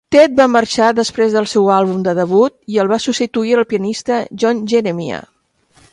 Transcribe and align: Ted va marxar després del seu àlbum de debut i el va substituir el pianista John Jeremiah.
Ted 0.13 0.31
va 0.37 0.45
marxar 0.53 0.87
després 0.99 1.35
del 1.39 1.47
seu 1.51 1.69
àlbum 1.75 1.99
de 2.07 2.15
debut 2.21 2.55
i 2.77 2.81
el 2.85 2.91
va 2.95 3.01
substituir 3.05 3.55
el 3.59 3.67
pianista 3.75 4.19
John 4.45 4.65
Jeremiah. 4.73 5.25